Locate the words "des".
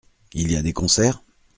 0.63-0.73